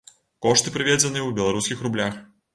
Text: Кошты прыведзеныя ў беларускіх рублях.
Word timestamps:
Кошты 0.45 0.73
прыведзеныя 0.77 1.23
ў 1.25 1.37
беларускіх 1.41 1.87
рублях. 1.91 2.21